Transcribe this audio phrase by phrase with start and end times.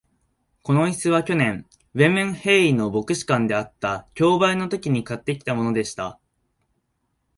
[0.63, 6.19] この椅子は、去年、ヴェンメンヘーイの牧師館であった競売のときに買ってきたものでした。